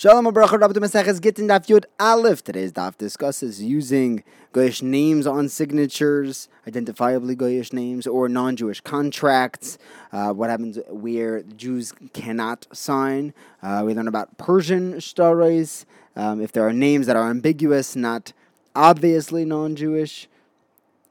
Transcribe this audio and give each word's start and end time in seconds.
Shalom 0.00 0.26
Abracha 0.26 0.60
Rabbi 0.60 0.78
Maseches 0.78 1.20
Gittin 1.20 1.48
Daf 1.48 1.66
Yud 1.66 1.84
Aleph. 1.98 2.44
Today's 2.44 2.72
daf 2.72 2.96
discusses 2.96 3.60
using 3.60 4.22
Goyish 4.52 4.80
names 4.80 5.26
on 5.26 5.48
signatures, 5.48 6.48
identifiably 6.68 7.34
Goyish 7.34 7.72
names, 7.72 8.06
or 8.06 8.28
non-Jewish 8.28 8.80
contracts. 8.82 9.76
Uh, 10.12 10.32
what 10.32 10.50
happens 10.50 10.78
where 10.88 11.42
Jews 11.42 11.92
cannot 12.12 12.68
sign? 12.70 13.34
Uh, 13.60 13.82
we 13.84 13.92
learn 13.92 14.06
about 14.06 14.38
Persian 14.38 15.00
stories. 15.00 15.84
Um, 16.14 16.40
if 16.40 16.52
there 16.52 16.64
are 16.64 16.72
names 16.72 17.08
that 17.08 17.16
are 17.16 17.28
ambiguous, 17.28 17.96
not 17.96 18.32
obviously 18.76 19.44
non-Jewish, 19.44 20.28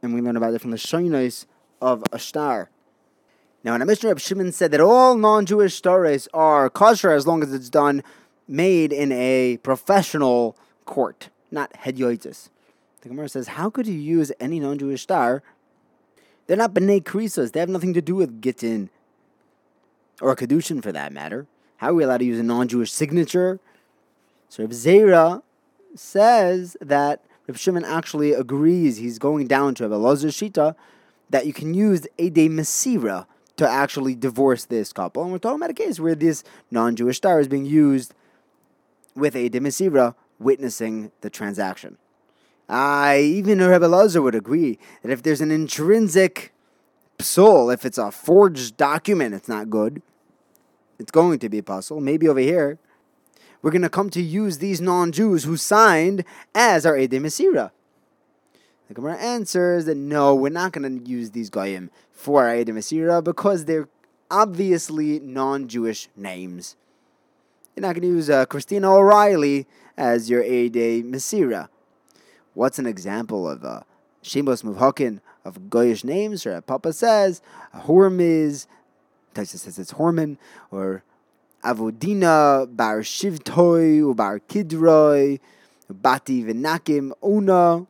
and 0.02 0.14
we 0.14 0.22
learn 0.22 0.38
about 0.38 0.54
it 0.54 0.62
from 0.62 0.72
the 0.72 0.78
Shoinos 0.78 1.46
of 1.82 2.06
a 2.14 2.20
star. 2.20 2.70
Now, 3.66 3.76
in 3.76 3.82
a 3.82 3.86
Mishnah, 3.86 4.18
Shimon 4.18 4.54
said 4.54 4.72
that 4.72 4.80
all 4.80 5.18
non-Jewish 5.18 5.76
stories 5.76 6.30
are 6.34 6.70
kosher 6.70 7.12
as 7.12 7.28
long 7.28 7.44
as 7.44 7.52
it's 7.54 7.70
done 7.70 8.02
made 8.48 8.94
in 8.94 9.12
a 9.12 9.58
professional 9.64 10.58
court, 10.86 11.30
not 11.52 11.74
hedyoitis. 11.74 12.50
The 13.02 13.10
Gemara 13.10 13.30
says, 13.30 13.50
how 13.50 13.70
could 13.70 13.88
you 13.88 14.00
use 14.00 14.32
any 14.40 14.60
non-Jewish 14.60 15.02
star? 15.02 15.44
They're 16.48 16.58
not 16.58 16.74
b'nei 16.74 17.04
krisas. 17.04 17.52
They 17.52 17.60
have 17.60 17.70
nothing 17.70 17.94
to 17.94 18.02
do 18.02 18.16
with 18.16 18.42
gittin 18.42 18.90
or 20.22 20.36
kedushin 20.36 20.82
for 20.82 20.92
that 20.92 21.12
matter. 21.12 21.46
How 21.78 21.90
are 21.90 21.94
we 21.94 22.04
allowed 22.04 22.18
to 22.18 22.26
use 22.26 22.40
a 22.40 22.44
non-Jewish 22.44 22.92
signature? 22.92 23.60
So 24.50 24.64
Reb 24.64 24.72
Zera 24.72 25.44
says 25.94 26.76
that 26.82 27.24
Reb 27.48 27.58
Shimon 27.58 27.86
actually 27.86 28.34
agrees. 28.34 28.98
He's 28.98 29.20
going 29.20 29.48
down 29.48 29.76
to 29.76 29.88
Reb 29.88 30.00
Elazar 30.00 30.30
Shita 30.30 30.76
that 31.30 31.46
you 31.46 31.54
can 31.54 31.74
use 31.74 32.08
a 32.18 32.30
de 32.30 32.50
mesira 32.50 33.26
to 33.58 33.68
actually 33.68 34.16
divorce 34.16 34.66
this 34.66 34.94
couple. 34.94 35.24
And 35.24 35.32
we're 35.32 35.40
talking 35.40 35.60
about 35.60 35.70
a 35.70 35.74
case 35.74 36.00
where 36.00 36.16
this 36.16 36.44
non-Jewish 36.72 37.18
star 37.18 37.40
is 37.40 37.48
being 37.48 37.66
used 37.66 38.14
with 39.18 39.36
a 39.36 39.50
demisira 39.50 40.16
witnessing 40.40 41.12
the 41.22 41.30
transaction. 41.30 41.98
I 42.70 43.20
even 43.20 43.60
Rebbe 43.60 43.88
Lazar 43.88 44.22
would 44.22 44.36
agree 44.36 44.78
that 45.02 45.12
if 45.12 45.24
there's 45.24 45.42
an 45.42 45.52
intrinsic 45.52 46.54
soul, 47.20 47.70
if 47.70 47.86
it's 47.86 47.98
a 47.98 48.12
forged 48.12 48.78
document, 48.78 49.34
it's 49.34 49.48
not 49.48 49.70
good. 49.70 50.02
It's 51.00 51.12
going 51.12 51.40
to 51.40 51.50
be 51.50 51.60
a 51.60 51.64
puzzle. 51.64 52.02
Maybe 52.02 52.28
over 52.28 52.40
here, 52.40 52.78
we're 53.62 53.72
going 53.72 53.82
to 53.84 53.90
come 53.90 54.10
to 54.12 54.22
use 54.22 54.58
these 54.58 54.82
non-Jews 54.82 55.44
who 55.44 55.58
signed 55.58 56.24
as 56.54 56.86
our 56.86 56.98
Ede 56.98 57.12
Mesira. 57.12 57.72
The 58.88 58.94
Gemara 58.94 59.18
answers 59.18 59.86
that 59.86 59.98
no, 59.98 60.34
we're 60.36 60.50
not 60.50 60.72
going 60.72 61.04
to 61.04 61.10
use 61.10 61.32
these 61.32 61.50
goyim 61.50 61.90
for 62.12 62.46
our 62.46 62.56
Ede 62.56 62.68
Mesira 62.68 63.24
because 63.24 63.66
they're 63.66 63.90
obviously 64.30 65.20
non-Jewish 65.20 66.10
names. 66.16 66.76
You're 67.78 67.84
not 67.84 67.94
going 67.94 68.10
to 68.10 68.16
use 68.16 68.28
uh, 68.28 68.48
Christina 68.48 68.92
O'Reilly 68.92 69.68
as 69.96 70.32
your 70.32 70.42
A-Day 70.42 71.04
Mesira. 71.04 71.70
What's 72.56 72.80
an 72.80 72.88
example 72.88 73.48
of 73.48 73.64
uh, 73.64 73.82
Shemos 74.24 75.22
of 75.46 75.60
Goyish 75.70 76.04
names? 76.04 76.48
Or 76.48 76.60
Papa 76.62 76.92
says, 76.92 77.40
a 77.76 77.82
Hormiz, 77.82 78.66
Taisa 79.36 79.60
says 79.60 79.78
it's 79.78 79.94
Horman, 79.94 80.38
or 80.72 81.04
Avodina, 81.64 82.66
Bar 82.76 83.02
Shivtoy, 83.02 84.04
or 84.04 84.16
Bar 84.16 84.40
Kidroy, 84.40 85.40
Bati 85.88 86.46
Vinakim, 86.46 87.12
Una. 87.24 87.86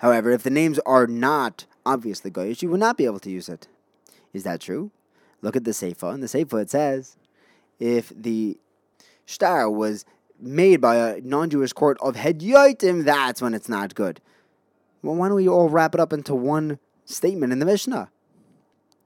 However, 0.00 0.32
if 0.32 0.42
the 0.42 0.50
names 0.50 0.78
are 0.80 1.06
not 1.06 1.64
obviously 1.86 2.30
Goyish, 2.30 2.60
you 2.60 2.68
will 2.68 2.76
not 2.76 2.98
be 2.98 3.06
able 3.06 3.20
to 3.20 3.30
use 3.30 3.48
it. 3.48 3.68
Is 4.34 4.42
that 4.42 4.60
true? 4.60 4.90
Look 5.40 5.56
at 5.56 5.64
the 5.64 5.70
Seifa. 5.70 6.12
In 6.12 6.20
the 6.20 6.26
Seifa 6.26 6.60
it 6.60 6.68
says, 6.68 7.16
if 7.78 8.12
the 8.14 8.58
star 9.30 9.70
was 9.70 10.04
made 10.38 10.80
by 10.80 10.96
a 10.96 11.20
non-Jewish 11.20 11.72
court 11.72 11.98
of 12.00 12.16
Hedyotim, 12.16 13.04
that's 13.04 13.42
when 13.42 13.54
it's 13.54 13.68
not 13.68 13.94
good. 13.94 14.20
Well, 15.02 15.14
why 15.14 15.28
don't 15.28 15.36
we 15.36 15.48
all 15.48 15.68
wrap 15.68 15.94
it 15.94 16.00
up 16.00 16.12
into 16.12 16.34
one 16.34 16.78
statement 17.04 17.52
in 17.52 17.58
the 17.58 17.66
Mishnah? 17.66 18.10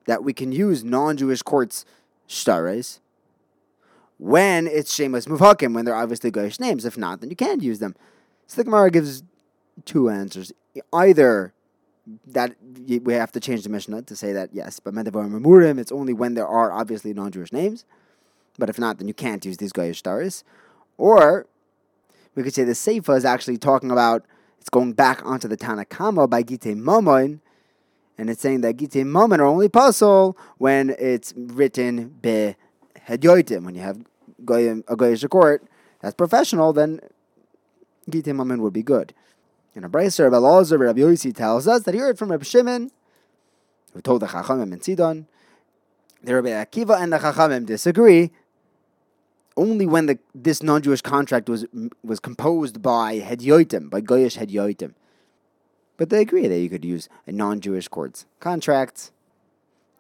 That 0.07 0.23
we 0.23 0.33
can 0.33 0.53
use 0.53 0.85
non-Jewish 0.85 1.43
courts 1.43 1.85
stares 2.27 3.01
when 4.19 4.67
it's 4.67 4.95
Shemus 4.95 5.27
Muvhakim, 5.27 5.75
when 5.75 5.85
they're 5.85 5.95
obviously 5.95 6.31
Goyish 6.31 6.61
names. 6.61 6.85
If 6.85 6.97
not, 6.97 7.21
then 7.21 7.31
you 7.31 7.37
can't 7.37 7.63
use 7.63 7.79
them. 7.79 7.95
So 8.47 8.57
the 8.57 8.65
Gemara 8.65 8.91
gives 8.91 9.23
two 9.85 10.09
answers. 10.09 10.53
Either 10.93 11.53
that 12.27 12.55
we 12.85 13.15
have 13.15 13.33
to 13.33 13.41
change 13.41 13.63
the 13.63 13.71
Mishnah 13.71 14.03
to 14.03 14.15
say 14.15 14.33
that 14.33 14.51
yes, 14.53 14.79
but 14.79 14.95
Medavar 14.95 15.29
Memurim, 15.29 15.79
it's 15.79 15.93
only 15.93 16.13
when 16.13 16.35
there 16.35 16.47
are 16.47 16.71
obviously 16.71 17.15
non-Jewish 17.15 17.53
names. 17.53 17.85
But 18.59 18.71
if 18.71 18.79
not, 18.79 18.99
then 18.99 19.09
you 19.09 19.15
can't 19.15 19.45
use 19.45 19.57
these 19.57 19.73
Goyish 19.73 19.97
stars. 19.97 20.45
Or 20.97 21.47
we 22.35 22.43
could 22.43 22.55
say 22.55 22.65
the 22.65 22.73
Seifa 22.73 23.17
is 23.17 23.25
actually 23.25 23.59
talking 23.59 23.91
about 23.91 24.25
it's 24.59 24.71
going 24.71 24.93
back 24.93 25.25
onto 25.25 25.49
the 25.49 25.57
Tanakama 25.57 26.29
by 26.31 26.43
Gite 26.43 26.75
Momon, 26.77 27.41
and 28.17 28.31
it's 28.31 28.41
saying 28.41 28.63
that 28.63 28.77
Gite 28.77 29.05
Momon 29.05 29.41
are 29.41 29.45
only 29.45 29.69
possible 29.69 30.39
when 30.59 30.95
it's 30.99 31.35
written 31.37 32.17
be 32.23 32.57
Hedyoitim. 33.09 33.65
When 33.65 33.75
you 33.75 33.83
have 33.83 34.05
Goyim, 34.45 34.85
a 34.89 34.97
Goyish 34.97 35.29
court 35.29 35.65
that's 36.01 36.15
professional, 36.15 36.73
then 36.73 37.01
Gite 38.09 38.27
Momon 38.27 38.61
would 38.61 38.73
be 38.73 38.83
good. 38.83 39.13
And 39.75 39.85
a 39.85 39.89
Braiser, 39.89 40.31
Rabbi 40.31 40.37
Elazar, 40.37 40.79
Rabbi 40.79 41.01
Yossi 41.01 41.35
tells 41.35 41.67
us 41.67 41.83
that 41.83 41.95
he 41.95 42.01
heard 42.01 42.17
from 42.17 42.31
Rabbi 42.31 42.45
Shimon, 42.45 42.91
who 43.93 44.01
told 44.01 44.23
the 44.23 44.27
Chachamim 44.27 44.73
in 44.73 44.81
Sidon, 44.81 45.27
the 46.23 46.35
Rabbi 46.35 46.49
Akiva 46.49 47.01
and 47.01 47.13
the 47.13 47.19
Chachamim 47.19 47.67
disagree, 47.67 48.31
only 49.57 49.87
when 49.87 50.07
the, 50.07 50.19
this 50.35 50.63
non-Jewish 50.63 51.03
contract 51.03 51.49
was 51.49 51.67
was 52.03 52.21
composed 52.21 52.83
by 52.83 53.21
Hedyoitim, 53.21 53.91
by 53.91 54.01
Goyish 54.01 54.39
Hedyoitim. 54.39 54.95
But 55.97 56.11
they 56.11 56.21
agree 56.21 56.49
that 56.49 56.59
you 56.59 56.69
could 56.69 56.85
use 56.85 57.09
a 57.27 57.33
non-Jewish 57.33 57.89
court's 57.89 58.27
contract, 58.41 59.13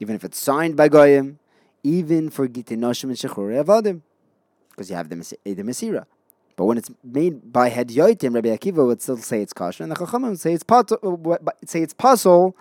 even 0.00 0.16
if 0.16 0.24
it's 0.24 0.38
signed 0.38 0.76
by 0.76 0.88
Goyim, 0.88 1.38
even 1.84 2.30
for 2.30 2.48
Gitinoshim 2.48 3.04
and 3.04 3.16
Shechure 3.16 3.64
Avadim, 3.64 4.02
because 4.70 4.90
you 4.90 4.96
have 4.96 5.08
the, 5.08 5.16
the 5.44 5.62
Mesira. 5.62 6.06
But 6.56 6.64
when 6.66 6.78
it's 6.78 6.90
made 7.02 7.52
by 7.52 7.70
Hedyoitim, 7.70 8.34
Rabbi 8.34 8.48
Akiva 8.48 8.86
would 8.86 9.02
still 9.02 9.16
say 9.16 9.40
it's 9.40 9.52
kosher, 9.52 9.82
and 9.82 9.92
the 9.92 9.96
Chachamim 9.96 10.30
would 10.30 10.40
say 10.40 10.52
it's, 10.52 10.62
pot- 10.64 10.92
uh, 10.92 11.36
say 11.64 11.82
it's 11.82 11.94
puzzle 11.94 12.56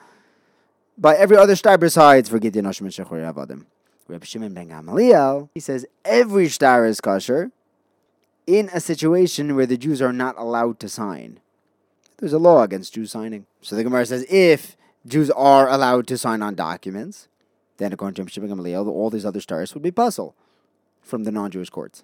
by 0.97 1.15
every 1.15 1.37
other 1.37 1.55
star 1.55 1.77
besides 1.77 2.29
for 2.29 2.39
Gitinoshim 2.39 2.81
and 2.81 2.91
Shechure 2.91 3.33
Avadim. 3.33 3.65
Reb 4.07 4.25
Shimon 4.25 4.53
ben 4.53 4.67
Gamaliel, 4.67 5.49
he 5.53 5.59
says 5.59 5.85
every 6.03 6.49
star 6.49 6.85
is 6.85 6.99
kosher 6.99 7.51
in 8.45 8.69
a 8.73 8.79
situation 8.79 9.55
where 9.55 9.65
the 9.65 9.77
Jews 9.77 10.01
are 10.01 10.13
not 10.13 10.35
allowed 10.37 10.79
to 10.81 10.89
sign. 10.89 11.39
There's 12.17 12.33
a 12.33 12.39
law 12.39 12.63
against 12.63 12.93
Jews 12.93 13.11
signing. 13.11 13.45
So 13.61 13.75
the 13.75 13.83
Gemara 13.83 14.05
says 14.05 14.25
if 14.29 14.75
Jews 15.05 15.29
are 15.31 15.69
allowed 15.69 16.07
to 16.07 16.17
sign 16.17 16.41
on 16.41 16.55
documents, 16.55 17.27
then 17.77 17.93
according 17.93 18.15
to 18.15 18.23
Reb 18.23 18.29
Shimon 18.29 18.49
ben 18.49 18.57
Gamaliel, 18.57 18.89
all 18.89 19.09
these 19.09 19.25
other 19.25 19.41
stars 19.41 19.73
would 19.73 19.83
be 19.83 19.91
puzzle 19.91 20.35
from 21.01 21.23
the 21.23 21.31
non-Jewish 21.31 21.69
courts. 21.69 22.03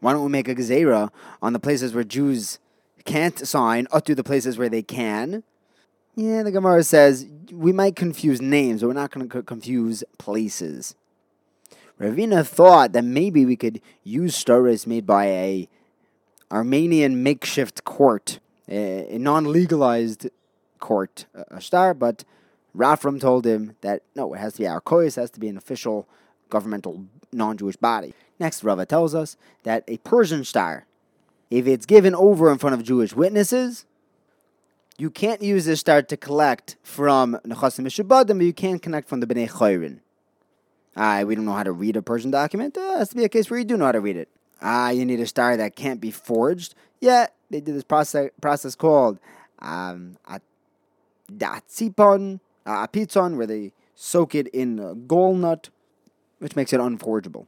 Why 0.00 0.12
don't 0.12 0.24
we 0.24 0.30
make 0.30 0.48
a 0.48 0.54
gezerah 0.54 1.10
on 1.42 1.52
the 1.52 1.58
places 1.58 1.92
where 1.92 2.04
Jews 2.04 2.58
can't 3.04 3.38
sign 3.46 3.88
up 3.90 4.04
to 4.04 4.14
the 4.14 4.24
places 4.24 4.58
where 4.58 4.68
they 4.68 4.82
can? 4.82 5.42
Yeah, 6.14 6.42
the 6.42 6.50
Gemara 6.50 6.82
says 6.82 7.26
we 7.52 7.72
might 7.72 7.96
confuse 7.96 8.40
names, 8.40 8.80
but 8.80 8.88
we're 8.88 8.94
not 8.94 9.10
going 9.10 9.28
to 9.28 9.42
confuse 9.42 10.04
places. 10.18 10.94
Ravina 12.00 12.46
thought 12.46 12.92
that 12.92 13.04
maybe 13.04 13.44
we 13.44 13.56
could 13.56 13.80
use 14.04 14.36
stories 14.36 14.86
made 14.86 15.06
by 15.06 15.26
a 15.26 15.68
Armenian 16.50 17.22
makeshift 17.22 17.84
court, 17.84 18.38
a, 18.68 19.14
a 19.14 19.18
non-legalized 19.18 20.28
court, 20.78 21.26
a 21.34 21.60
star, 21.60 21.94
but 21.94 22.24
Rafram 22.76 23.20
told 23.20 23.44
him 23.44 23.74
that 23.80 24.02
no, 24.14 24.32
it 24.34 24.38
has 24.38 24.54
to 24.54 24.60
be 24.60 24.66
our 24.66 24.80
kois, 24.80 25.08
it 25.08 25.14
has 25.16 25.30
to 25.32 25.40
be 25.40 25.48
an 25.48 25.56
official 25.56 26.08
governmental 26.48 27.04
non-Jewish 27.32 27.76
body. 27.76 28.14
Next, 28.38 28.62
Rava 28.62 28.86
tells 28.86 29.14
us 29.14 29.36
that 29.64 29.82
a 29.88 29.98
Persian 29.98 30.44
star, 30.44 30.86
if 31.50 31.66
it's 31.66 31.86
given 31.86 32.14
over 32.14 32.50
in 32.52 32.58
front 32.58 32.74
of 32.74 32.84
Jewish 32.84 33.14
witnesses, 33.14 33.84
you 34.96 35.10
can't 35.10 35.42
use 35.42 35.64
this 35.64 35.80
star 35.80 36.02
to 36.02 36.16
collect 36.16 36.76
from 36.82 37.38
Nechasim 37.44 37.86
Mishabadim, 37.86 38.38
but 38.38 38.44
you 38.44 38.52
can 38.52 38.78
connect 38.78 39.08
from 39.08 39.20
the 39.20 39.26
Bnei 39.26 39.48
Chayrin. 39.48 40.00
Ah, 41.00 41.22
we 41.22 41.36
don't 41.36 41.44
know 41.44 41.52
how 41.52 41.62
to 41.62 41.70
read 41.70 41.94
a 41.96 42.02
Persian 42.02 42.32
document. 42.32 42.76
Uh, 42.76 42.98
has 42.98 43.10
to 43.10 43.16
be 43.16 43.22
a 43.22 43.28
case 43.28 43.48
where 43.48 43.58
you 43.58 43.64
do 43.64 43.76
know 43.76 43.84
how 43.84 43.92
to 43.92 44.00
read 44.00 44.16
it. 44.16 44.28
Ah, 44.60 44.90
you 44.90 45.04
need 45.04 45.20
a 45.20 45.26
star 45.26 45.56
that 45.56 45.76
can't 45.76 46.00
be 46.00 46.10
forged. 46.10 46.74
Yeah, 47.00 47.28
they 47.50 47.60
did 47.60 47.76
this 47.76 47.84
process 47.84 48.30
process 48.40 48.74
called 48.74 49.20
um, 49.60 50.16
a 50.26 50.40
datzipon, 51.32 52.40
a 52.66 52.88
pizzon, 52.88 53.36
where 53.36 53.46
they 53.46 53.72
soak 53.94 54.34
it 54.34 54.48
in 54.48 54.80
a 54.80 54.94
nut, 54.94 55.68
which 56.40 56.56
makes 56.56 56.72
it 56.72 56.80
unforgeable. 56.80 57.46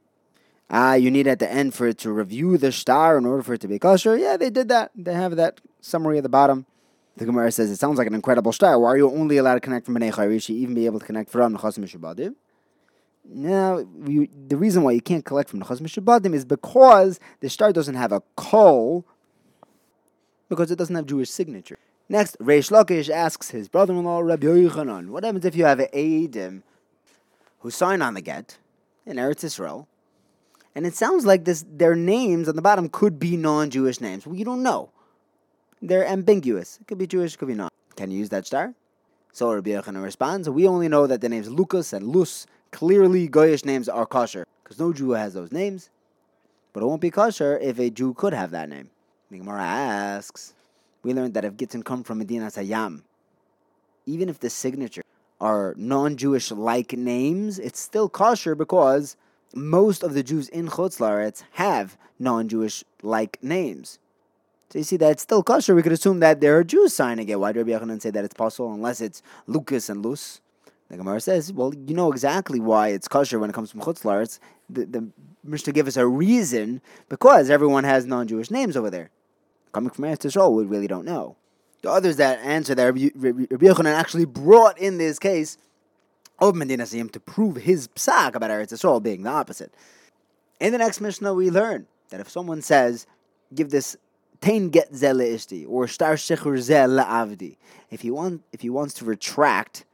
Ah, 0.71 0.95
you 0.95 1.11
need 1.11 1.27
at 1.27 1.41
the 1.41 1.51
end 1.51 1.75
for 1.75 1.89
it 1.89 1.99
to 1.99 2.13
review 2.13 2.57
the 2.57 2.71
star 2.71 3.19
in 3.19 3.27
order 3.27 3.43
for 3.43 3.55
it 3.55 3.61
to 3.63 3.69
be 3.69 3.81
kosher. 3.81 4.17
Yeah, 4.17 4.37
they 4.37 4.51
did 4.51 4.69
that. 4.69 4.93
They 4.95 5.15
have 5.15 5.35
that 5.35 5.61
summary 5.81 6.19
at 6.19 6.23
the 6.23 6.29
bottom. 6.29 6.67
The 7.17 7.27
Gemara 7.27 7.51
says 7.51 7.69
it 7.73 7.79
sounds 7.79 7.99
like 7.99 8.07
an 8.07 8.15
incredible 8.15 8.53
star. 8.53 8.79
Why 8.79 8.91
are 8.91 8.97
you 8.97 9.11
only 9.11 9.39
allowed 9.39 9.55
to 9.55 9.61
connect 9.61 9.87
from 9.87 9.97
Bnei 9.97 10.13
Chayrishi, 10.13 10.51
even 10.51 10.77
be 10.77 10.87
able 10.87 11.01
to 11.01 11.05
connect 11.05 11.31
from 11.31 11.57
Nechasim 11.57 11.85
Mishabadim? 11.85 12.37
Now, 13.33 13.87
you, 14.05 14.29
the 14.49 14.57
reason 14.57 14.83
why 14.83 14.91
you 14.93 15.01
can't 15.01 15.25
collect 15.25 15.51
from 15.51 15.61
the 15.61 15.65
Mishabadim 15.65 16.35
is 16.35 16.45
because 16.45 17.21
the 17.39 17.49
star 17.49 17.73
doesn't 17.73 17.95
have 17.95 18.11
a 18.11 18.23
kol, 18.37 19.05
because 20.49 20.73
it 20.73 20.77
doesn't 20.77 20.97
have 20.97 21.07
Jewish 21.07 21.31
signature. 21.31 21.79
Next, 22.09 22.37
Reish 22.41 22.73
Lakish 22.73 23.09
asks 23.09 23.51
his 23.51 23.69
brother-in-law, 23.69 24.21
Rabbi 24.21 24.47
Yochanan, 24.47 25.11
what 25.11 25.23
happens 25.23 25.45
if 25.45 25.55
you 25.55 25.65
have 25.65 25.79
an 25.79 25.87
Eidim 25.95 26.63
who 27.61 27.71
sign 27.71 28.03
on 28.03 28.15
the 28.15 28.21
get 28.21 28.59
in 29.07 29.17
Eretz 29.17 29.45
Israel, 29.45 29.87
and 30.75 30.85
it 30.85 30.97
sounds 30.97 31.25
like 31.25 31.45
this 31.45 31.65
their 31.71 31.95
names 31.95 32.49
on 32.49 32.57
the 32.57 32.63
bottom 32.63 32.89
could 32.89 33.21
be 33.21 33.37
non-Jewish 33.37 34.01
names. 34.01 34.27
Well, 34.27 34.35
you 34.35 34.45
don't 34.45 34.63
know. 34.63 34.91
They're 35.81 36.07
ambiguous. 36.07 36.79
It 36.81 36.89
could 36.89 36.99
be 36.99 37.07
Jewish, 37.07 37.35
it 37.35 37.39
could 37.39 37.49
be 37.49 37.55
not. 37.55 37.73
Can 37.95 38.11
you 38.11 38.19
use 38.19 38.31
that 38.31 38.47
star? 38.47 38.75
So 39.33 39.53
Rabbi 39.53 39.71
Yochanan 39.71 40.03
responds, 40.03 40.51
we 40.51 40.67
only 40.67 40.89
know 40.89 41.07
that 41.07 41.21
the 41.21 41.29
names 41.29 41.49
Lucas 41.49 41.93
and 41.93 42.09
Lus, 42.09 42.47
clearly 42.71 43.29
Goyish 43.29 43.65
names, 43.65 43.89
are 43.89 44.07
kosher, 44.07 44.47
because 44.63 44.79
no 44.79 44.93
Jew 44.93 45.11
has 45.11 45.35
those 45.35 45.53
names. 45.53 45.91
But 46.73 46.83
it 46.83 46.87
won't 46.87 47.01
be 47.01 47.11
kosher 47.11 47.59
if 47.59 47.79
a 47.79 47.91
Jew 47.91 48.15
could 48.15 48.33
have 48.33 48.51
that 48.53 48.69
name. 48.69 48.91
The 49.31 49.39
Gemara 49.39 49.63
asks, 49.63 50.55
we 51.03 51.13
learned 51.13 51.35
that 51.35 51.45
if 51.45 51.57
Gittin 51.57 51.83
come 51.83 52.03
from 52.03 52.19
Medina 52.19 52.47
Sayyam, 52.47 53.03
even 54.07 54.29
if 54.29 54.41
the 54.41 54.51
signature 54.51 55.03
are 55.41 55.75
non-Jewish 55.77 56.51
like 56.51 56.93
names, 56.93 57.59
it's 57.59 57.81
still 57.81 58.09
kosher 58.09 58.55
because 58.55 59.17
most 59.55 60.03
of 60.03 60.15
the 60.15 60.23
Jews 60.23 60.49
in 60.49 60.69
Chutz 60.69 60.99
Laretz 60.99 61.43
have 61.53 61.97
non-Jewish 62.19 62.85
like 63.03 63.43
names. 63.43 63.99
So 64.71 64.79
you 64.79 64.85
see 64.85 64.97
that 64.99 65.11
it's 65.11 65.23
still 65.23 65.43
kosher. 65.43 65.75
We 65.75 65.83
could 65.83 65.93
assume 65.93 66.21
that 66.21 66.41
there 66.41 66.57
are 66.57 66.65
Jews 66.65 66.95
signing 66.95 67.29
it. 67.29 67.41
Why 67.41 67.53
do 67.53 67.61
Rabbi 67.65 67.73
Yochanan 67.73 68.01
say 68.01 68.11
that 68.11 68.25
it's 68.25 68.35
possible 68.35 68.73
unless 68.73 69.01
it's 69.01 69.23
Lucas 69.47 69.89
and 69.89 70.05
Luz? 70.05 70.41
The 70.91 70.97
Gemara 70.97 71.21
says, 71.21 71.53
well, 71.53 71.73
you 71.75 71.95
know 71.95 72.11
exactly 72.11 72.61
why 72.61 72.89
it's 72.89 73.09
kosher 73.09 73.39
when 73.39 73.49
it 73.49 73.53
comes 73.53 73.71
from 73.71 73.81
Chutz 73.81 74.03
Laretz. 74.03 74.41
The, 74.69 74.85
the 74.85 75.09
Mishnah 75.45 75.73
gives 75.73 75.89
us 75.89 75.97
a 75.97 76.07
reason 76.07 76.83
because 77.09 77.49
everyone 77.49 77.85
has 77.85 78.07
non-Jewish 78.07 78.51
names 78.51 78.77
over 78.77 78.91
there 78.91 79.11
coming 79.73 79.91
from 79.91 80.05
Eretz 80.05 80.27
Yisrael, 80.27 80.53
we 80.53 80.65
really 80.65 80.87
don't 80.87 81.05
know. 81.05 81.37
The 81.83 81.91
others 81.91 82.17
that 82.17 82.41
answer 82.41 82.75
that 82.75 82.85
Rabbi, 82.85 83.09
Yochanan 83.09 83.95
actually 83.95 84.27
brought 84.27 84.79
in 84.79 84.99
this 84.99 85.19
case 85.19 85.57
of 86.39 86.55
Medina 86.55 86.85
Siyim 86.85 87.11
to 87.13 87.21
prove 87.21 87.57
his 87.57 87.89
psak 87.89 88.35
about 88.35 88.51
Eretz 88.51 88.73
Yisrael 88.73 89.03
being 89.03 89.23
the 89.23 89.31
opposite. 89.31 89.73
In 90.59 90.73
the 90.73 90.79
next 90.79 91.01
Mishnah, 91.01 91.33
we 91.33 91.51
learn 91.51 91.87
that 92.11 92.21
if 92.21 92.29
someone 92.29 92.63
says, 92.63 93.07
give 93.55 93.71
this 93.71 93.97
Tain 94.41 94.71
get 94.71 94.93
zele 94.93 95.35
ishti 95.35 95.67
or 95.69 95.87
star 95.87 96.15
shechur 96.15 96.59
zel 96.59 96.99
avdi, 96.99 97.57
if 97.91 98.01
he 98.01 98.11
wants 98.11 98.95
to 98.95 99.05
retract, 99.05 99.85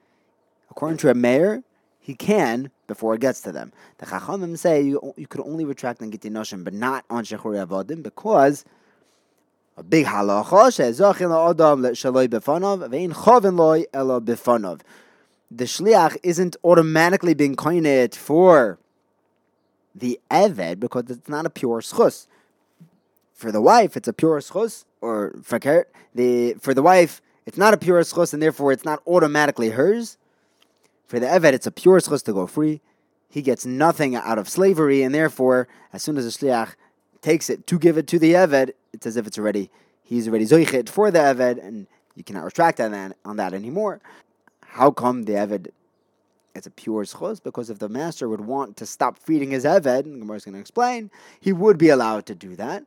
according 0.76 0.99
to 0.99 1.11
a 1.11 1.14
mayor, 1.14 1.62
he 1.99 2.14
can 2.14 2.70
before 2.87 3.14
it 3.14 3.20
gets 3.23 3.40
to 3.40 3.50
them. 3.50 3.73
The 3.96 4.06
Chachamim 4.06 4.58
say 4.58 4.82
you, 4.82 5.14
you 5.17 5.26
could 5.26 5.40
only 5.40 5.64
retract 5.64 6.02
on 6.02 6.12
Noshim, 6.12 6.64
but 6.64 6.75
not 6.75 7.06
on 7.08 7.25
Shechur 7.25 7.67
Avodim 7.67 8.02
because 8.02 8.67
a 9.78 9.82
big 9.82 10.05
halacha 10.05 10.75
she'zachin 10.75 11.31
la'adam 11.31 11.81
shaloi 11.93 12.28
ve'in 12.28 13.14
chavin 13.14 13.56
loy 13.56 13.84
befanav. 14.20 14.82
The 15.50 15.64
shliach 15.64 16.19
isn't 16.23 16.56
automatically 16.62 17.32
being 17.32 17.56
koined 17.56 18.14
for 18.14 18.78
the 19.94 20.20
eved 20.31 20.78
because 20.78 21.05
it's 21.08 21.28
not 21.28 21.46
a 21.46 21.50
pure 21.50 21.81
schus. 21.81 22.26
For 23.32 23.50
the 23.50 23.62
wife, 23.62 23.96
it's 23.96 24.08
a 24.08 24.12
pure 24.12 24.40
schus, 24.40 24.84
or 25.00 25.32
fakert. 25.40 25.84
The 26.14 26.55
for 26.61 26.75
the 26.75 26.82
wife, 26.82 27.23
it's 27.46 27.56
not 27.56 27.73
a 27.73 27.78
pure 27.78 28.02
schus, 28.02 28.34
and 28.34 28.43
therefore 28.43 28.73
it's 28.73 28.84
not 28.84 29.02
automatically 29.06 29.70
hers. 29.70 30.19
For 31.06 31.20
the 31.20 31.26
eved, 31.26 31.52
it's 31.52 31.66
a 31.66 31.70
pure 31.70 32.00
schus 32.00 32.22
to 32.24 32.32
go 32.32 32.46
free. 32.46 32.80
He 33.28 33.42
gets 33.42 33.66
nothing 33.66 34.14
out 34.16 34.38
of 34.38 34.48
slavery, 34.48 35.02
and 35.02 35.14
therefore, 35.14 35.68
as 35.92 36.02
soon 36.02 36.16
as 36.16 36.24
the 36.24 36.46
shliach 36.46 36.74
takes 37.26 37.50
it 37.50 37.66
to 37.66 37.78
give 37.78 37.98
it 37.98 38.06
to 38.06 38.18
the 38.18 38.34
Eved, 38.34 38.70
it's 38.92 39.04
as 39.04 39.16
if 39.16 39.26
it's 39.26 39.36
already, 39.36 39.68
he's 40.02 40.28
already 40.28 40.46
Zoichet 40.46 40.88
for 40.88 41.10
the 41.10 41.18
Eved, 41.18 41.62
and 41.62 41.88
you 42.14 42.22
cannot 42.22 42.44
retract 42.44 42.80
on 42.80 42.92
that, 42.92 43.16
on 43.24 43.36
that 43.36 43.52
anymore. 43.52 44.00
How 44.64 44.90
come 44.90 45.24
the 45.24 45.32
Eved 45.32 45.68
it's 46.54 46.66
a 46.66 46.70
pure 46.70 47.04
schos? 47.04 47.42
Because 47.42 47.68
if 47.68 47.80
the 47.80 47.88
master 47.88 48.28
would 48.28 48.40
want 48.40 48.76
to 48.78 48.86
stop 48.86 49.18
feeding 49.18 49.50
his 49.50 49.64
Eved, 49.64 50.04
and 50.04 50.20
Gemara 50.20 50.36
is 50.36 50.44
going 50.44 50.54
to 50.54 50.60
explain, 50.60 51.10
he 51.40 51.52
would 51.52 51.78
be 51.78 51.88
allowed 51.88 52.26
to 52.26 52.34
do 52.34 52.54
that. 52.56 52.84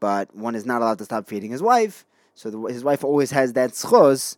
But 0.00 0.34
one 0.36 0.54
is 0.54 0.66
not 0.66 0.82
allowed 0.82 0.98
to 0.98 1.04
stop 1.04 1.26
feeding 1.26 1.50
his 1.50 1.62
wife, 1.62 2.04
so 2.34 2.50
the, 2.50 2.60
his 2.66 2.84
wife 2.84 3.02
always 3.02 3.30
has 3.30 3.54
that 3.54 3.70
schos. 3.70 4.36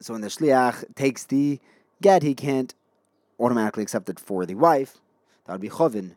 So 0.00 0.14
when 0.14 0.22
the 0.22 0.28
shliach 0.28 0.94
takes 0.94 1.24
the 1.24 1.58
get, 2.04 2.22
he 2.22 2.34
can't 2.34 2.74
automatically 3.40 3.82
accept 3.82 4.08
it 4.08 4.20
for 4.20 4.46
the 4.46 4.54
wife. 4.54 4.92
That 5.44 5.52
would 5.54 5.60
be 5.60 5.68
chovin. 5.68 6.08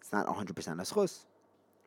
It's 0.00 0.12
not 0.12 0.26
100% 0.26 0.50
a 0.50 0.84
schos. 0.90 1.24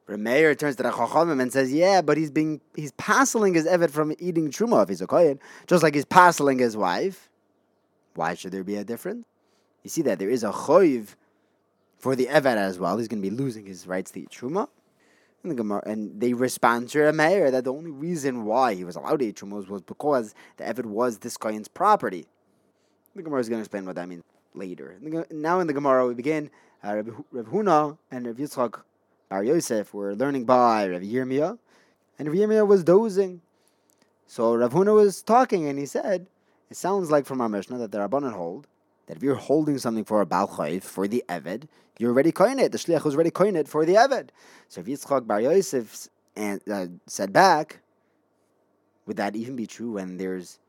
Remeir 0.08 0.58
turns 0.58 0.76
to 0.78 0.84
the 0.84 0.92
Chachamim 0.92 1.42
and 1.42 1.52
says, 1.52 1.74
"Yeah, 1.74 2.02
but 2.02 2.16
he's 2.16 2.30
being 2.30 2.62
he's 2.76 2.92
passing 2.92 3.56
his 3.56 3.66
evet 3.66 3.92
from 3.92 4.14
eating 4.20 4.52
truma 4.52 4.84
if 4.84 4.90
he's 4.90 5.02
a 5.02 5.08
kohen, 5.08 5.40
just 5.66 5.82
like 5.84 5.96
he's 5.96 6.06
passing 6.06 6.60
his 6.60 6.78
wife. 6.78 7.30
Why 8.14 8.36
should 8.36 8.52
there 8.52 8.64
be 8.64 8.78
a 8.78 8.84
difference? 8.84 9.26
You 9.84 9.90
see 9.90 10.04
that 10.04 10.20
there 10.20 10.30
is 10.30 10.44
a 10.44 10.52
choiv 10.52 11.16
for 11.98 12.16
the 12.16 12.28
evet 12.28 12.58
as 12.70 12.78
well. 12.78 12.98
He's 12.98 13.08
going 13.08 13.24
to 13.24 13.30
be 13.30 13.36
losing 13.36 13.66
his 13.66 13.88
rights 13.88 14.12
to 14.12 14.20
eat 14.22 14.30
truma." 14.30 14.68
And, 15.42 15.52
the 15.52 15.56
Gemara, 15.56 15.82
and 15.86 16.20
they 16.22 16.34
respond 16.34 16.90
to 16.90 17.00
Remeir 17.00 17.52
that 17.52 17.64
the 17.66 17.74
only 17.74 17.92
reason 17.92 18.46
why 18.46 18.76
he 18.76 18.84
was 18.84 18.96
allowed 18.96 19.20
to 19.20 19.26
eat 19.26 19.38
truma 19.38 19.68
was 19.68 19.82
because 19.82 20.36
the 20.58 20.64
evet 20.72 20.86
was 20.86 21.20
this 21.20 21.36
kohen's 21.36 21.68
property. 21.68 22.26
The 23.16 23.24
Gemara 23.24 23.40
is 23.40 23.48
going 23.48 23.60
to 23.60 23.62
explain 23.62 23.86
what 23.86 23.96
that 23.96 24.10
means 24.10 24.24
later. 24.54 24.98
Now 25.32 25.62
in 25.62 25.68
the 25.68 25.74
Gemara 25.74 26.06
we 26.06 26.14
begin. 26.14 26.50
Uh, 26.84 27.02
Huna 27.34 27.98
and 28.12 28.28
Rav 28.28 28.36
Yitzchak 28.36 28.82
Bar 29.30 29.44
Yosef 29.44 29.94
were 29.94 30.14
learning 30.14 30.44
by 30.44 30.88
Rav 30.90 31.02
Yirmiyah, 31.02 31.58
and 32.20 32.28
Rav 32.28 32.38
Yirmiyah 32.38 32.68
was 32.68 32.84
dozing. 32.84 33.42
So 34.28 34.56
Rav 34.56 34.74
Huna 34.74 34.94
was 34.94 35.22
talking, 35.22 35.66
and 35.68 35.80
he 35.80 35.86
said, 35.86 36.28
"It 36.70 36.76
sounds 36.76 37.10
like 37.10 37.26
from 37.26 37.40
our 37.40 37.48
Mishnah 37.48 37.78
that 37.78 37.94
the 37.94 38.00
Rabbanan 38.00 38.34
hold 38.34 38.68
that 39.08 39.16
if 39.16 39.24
you're 39.24 39.36
holding 39.36 39.78
something 39.78 40.04
for 40.04 40.20
a 40.20 40.26
Baal 40.26 40.48
Chayv, 40.50 40.84
for 40.84 41.08
the 41.08 41.24
Eved, 41.30 41.68
you're 41.98 42.12
already 42.12 42.34
coin 42.34 42.60
it. 42.60 42.74
The 42.74 42.78
Shliach 42.78 43.06
was 43.06 43.14
already 43.16 43.32
coin 43.32 43.56
it 43.56 43.70
for 43.70 43.86
the 43.86 43.94
Eved. 43.94 44.30
So 44.68 44.82
if 44.82 44.88
Yitzchak 44.88 45.26
Bar 45.26 45.40
Yosef 45.42 46.10
and, 46.36 46.62
uh, 46.70 46.88
said 47.08 47.32
back, 47.32 47.80
would 49.06 49.18
that 49.18 49.36
even 49.36 49.56
be 49.56 49.68
true 49.68 49.94
when 49.94 50.18
there's 50.18 50.60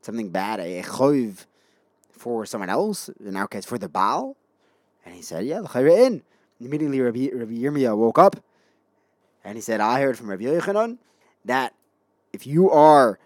something 0.00 0.30
bad, 0.30 0.58
a 0.58 0.82
Chayv 0.82 1.46
for 2.16 2.46
someone 2.46 2.70
else, 2.70 3.08
in 3.24 3.36
our 3.36 3.46
case 3.46 3.64
for 3.64 3.78
the 3.78 3.88
Baal? 3.88 4.36
And 5.04 5.14
he 5.14 5.22
said, 5.22 5.46
yeah, 5.46 5.60
the 5.60 6.04
in. 6.04 6.22
Immediately, 6.60 7.00
Rabbi, 7.00 7.28
Rabbi 7.32 7.92
woke 7.92 8.18
up 8.18 8.36
and 9.44 9.56
he 9.56 9.60
said, 9.60 9.80
I 9.80 10.00
heard 10.00 10.18
from 10.18 10.28
Rabbi 10.28 10.44
Yochanan 10.44 10.98
that 11.44 11.74
if 12.32 12.46
you 12.46 12.70
are 12.70 13.18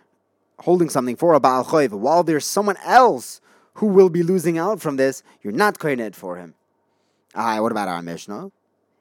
holding 0.61 0.91
something 0.91 1.17
for 1.17 1.33
a 1.33 1.41
Baal 1.41 1.65
Choiv 1.65 1.93
while 1.93 2.23
there's 2.23 2.45
someone 2.45 2.77
else 2.85 3.41
who 3.75 3.87
will 3.87 4.11
be 4.11 4.23
losing 4.23 4.59
out 4.59 4.81
from 4.81 4.97
this, 4.97 5.23
you're 5.43 5.53
not 5.53 5.79
kohenet 5.79 6.15
for 6.15 6.37
him. 6.37 6.55
Ah, 7.35 7.61
what 7.63 7.73
about 7.73 7.89
our 7.89 8.03
Mishnah? 8.03 8.51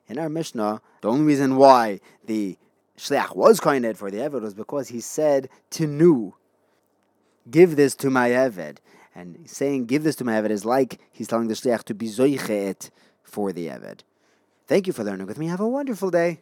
In 0.08 0.18
our 0.18 0.30
Mishnah, 0.30 0.82
the 1.02 1.10
only 1.10 1.26
reason 1.26 1.58
why 1.58 2.00
the 2.26 2.58
Shliach 2.98 3.36
was 3.36 3.60
kohenet 3.60 3.98
for 3.98 4.10
the 4.10 4.18
Eved 4.18 4.42
was 4.42 4.54
because 4.54 4.88
he 4.88 5.02
said 5.02 5.50
to 5.72 5.88
Nu, 5.88 6.36
give 7.50 7.76
this 7.76 7.96
to 7.96 8.10
my 8.10 8.30
Eved. 8.30 8.78
And 9.16 9.50
saying 9.50 9.86
give 9.86 10.04
this 10.04 10.16
to 10.18 10.24
my 10.24 10.34
Eved 10.34 10.50
is 10.50 10.66
like 10.66 11.00
he's 11.12 11.28
telling 11.28 11.48
the 11.48 11.54
Shliach 11.54 11.84
to 11.86 11.94
be 11.94 12.08
zoichet 12.08 12.90
for 13.24 13.52
the 13.52 13.68
Eved. 13.68 14.02
Thank 14.68 14.88
you 14.88 14.94
for 14.94 15.04
learning 15.04 15.28
with 15.28 15.40
me. 15.40 15.48
Have 15.48 15.60
a 15.60 15.68
wonderful 15.68 16.12
day. 16.12 16.42